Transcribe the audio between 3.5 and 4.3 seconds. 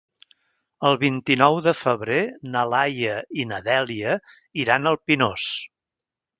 na Dèlia